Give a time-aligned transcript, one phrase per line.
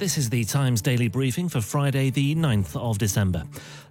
[0.00, 3.44] This is the Times daily briefing for Friday, the 9th of December.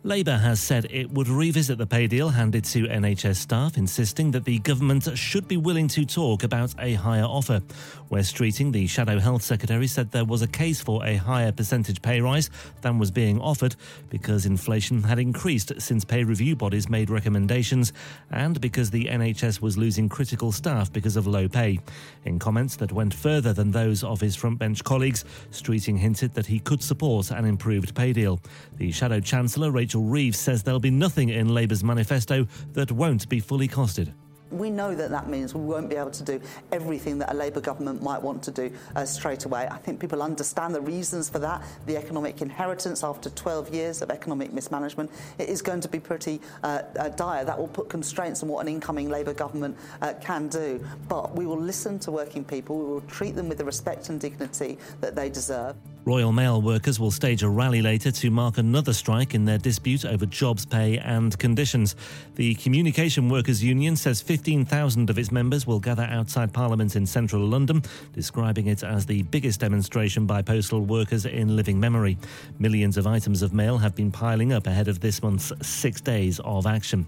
[0.03, 4.43] Labour has said it would revisit the pay deal handed to NHS staff, insisting that
[4.43, 7.61] the government should be willing to talk about a higher offer.
[8.09, 12.01] Wes Streeting, the Shadow Health Secretary, said there was a case for a higher percentage
[12.01, 12.49] pay rise
[12.81, 13.75] than was being offered
[14.09, 17.93] because inflation had increased since pay review bodies made recommendations
[18.31, 21.77] and because the NHS was losing critical staff because of low pay.
[22.25, 26.59] In comments that went further than those of his frontbench colleagues, Streeting hinted that he
[26.59, 28.39] could support an improved pay deal.
[28.77, 33.39] The Shadow Chancellor, Rachel Reeves says there'll be nothing in Labour's manifesto that won't be
[33.39, 34.13] fully costed.
[34.51, 37.61] We know that that means we won't be able to do everything that a Labour
[37.61, 39.67] government might want to do uh, straight away.
[39.69, 41.63] I think people understand the reasons for that.
[41.85, 46.41] The economic inheritance after 12 years of economic mismanagement it is going to be pretty
[46.63, 47.45] uh, uh, dire.
[47.45, 50.83] That will put constraints on what an incoming Labour government uh, can do.
[51.07, 52.77] But we will listen to working people.
[52.77, 55.75] We will treat them with the respect and dignity that they deserve.
[56.09, 60.05] Royal Mail workers will stage a rally later to mark another strike in their dispute
[60.05, 61.95] over jobs, pay, and conditions.
[62.33, 67.45] The Communication Workers Union says 15,000 of its members will gather outside Parliament in central
[67.45, 72.17] London, describing it as the biggest demonstration by postal workers in living memory.
[72.57, 76.39] Millions of items of mail have been piling up ahead of this month's six days
[76.39, 77.05] of action.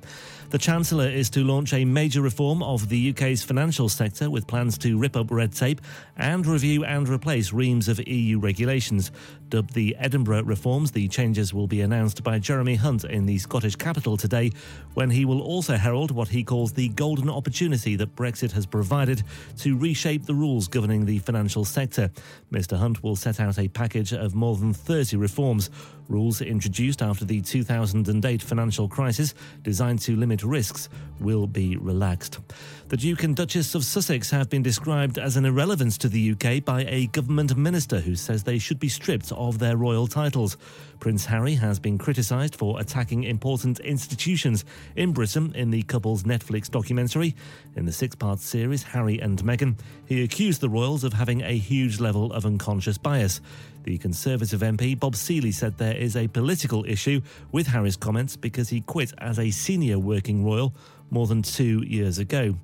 [0.52, 4.77] The Chancellor is to launch a major reform of the UK's financial sector with plans
[4.80, 5.80] to rip up red tape
[6.17, 9.11] and review and replace reams of EU regulations conditions
[9.52, 13.75] Dubbed the Edinburgh reforms, the changes will be announced by Jeremy Hunt in the Scottish
[13.75, 14.52] capital today,
[14.93, 19.23] when he will also herald what he calls the golden opportunity that Brexit has provided
[19.58, 22.09] to reshape the rules governing the financial sector.
[22.49, 22.77] Mr.
[22.77, 25.69] Hunt will set out a package of more than 30 reforms.
[26.08, 30.87] Rules introduced after the 2008 financial crisis, designed to limit risks,
[31.20, 32.39] will be relaxed.
[32.87, 36.64] The Duke and Duchess of Sussex have been described as an irrelevance to the UK
[36.65, 40.57] by a government minister who says they should be stripped of their royal titles.
[40.99, 44.65] Prince Harry has been criticised for attacking important institutions
[44.95, 47.35] in Britain in the couple's Netflix documentary.
[47.75, 51.57] In the six part series, Harry and Meghan, he accused the royals of having a
[51.57, 53.41] huge level of unconscious bias.
[53.83, 57.21] The Conservative MP Bob Seely said there is a political issue
[57.52, 60.73] with Harry's comments because he quit as a senior working royal
[61.09, 62.55] more than two years ago.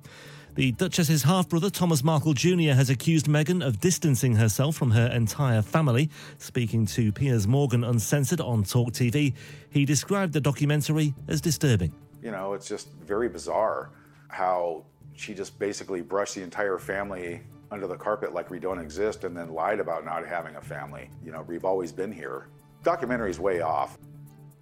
[0.54, 5.06] The Duchess's half brother, Thomas Markle Jr., has accused Meghan of distancing herself from her
[5.06, 6.10] entire family.
[6.38, 9.34] Speaking to Piers Morgan Uncensored on Talk TV,
[9.70, 11.92] he described the documentary as disturbing.
[12.22, 13.90] You know, it's just very bizarre
[14.28, 19.24] how she just basically brushed the entire family under the carpet like we don't exist
[19.24, 21.10] and then lied about not having a family.
[21.24, 22.48] You know, we've always been here.
[22.82, 23.98] Documentary's way off.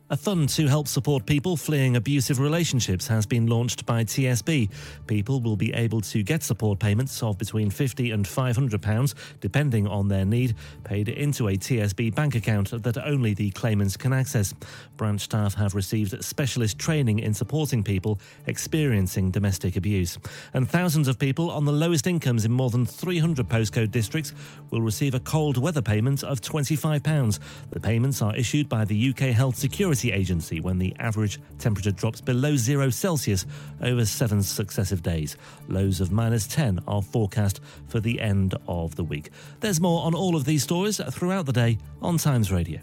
[0.08, 4.70] A fund to help support people fleeing abusive relationships has been launched by TSB.
[5.08, 9.88] People will be able to get support payments of between 50 and 500 pounds depending
[9.88, 14.54] on their need paid into a TSB bank account that only the claimants can access.
[14.96, 20.18] Branch staff have received specialist training in supporting people experiencing domestic abuse.
[20.54, 24.34] And thousands of people on the lowest incomes in more than 300 postcode districts
[24.70, 27.40] will receive a cold weather payment of 25 pounds.
[27.70, 32.20] The payments are issued by the UK Health Security Agency when the average temperature drops
[32.20, 33.46] below zero Celsius
[33.82, 35.36] over seven successive days.
[35.68, 39.30] Lows of minus 10 are forecast for the end of the week.
[39.60, 42.80] There's more on all of these stories throughout the day on Times Radio.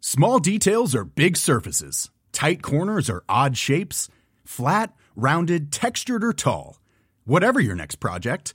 [0.00, 4.08] Small details are big surfaces, tight corners are odd shapes,
[4.42, 6.78] flat, rounded, textured, or tall.
[7.24, 8.54] Whatever your next project,